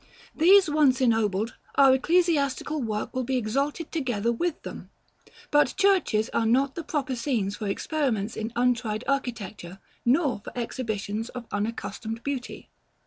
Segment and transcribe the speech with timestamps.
[0.35, 4.89] These once ennobled, our ecclesiastical work will be exalted together with them:
[5.51, 11.29] but churches are not the proper scenes for experiments in untried architecture, nor for exhibitions
[11.29, 12.71] of unaccustomed beauty.